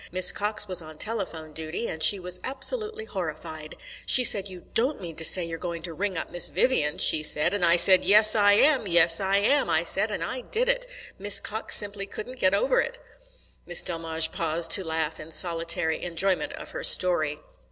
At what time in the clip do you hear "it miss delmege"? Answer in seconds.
12.81-14.31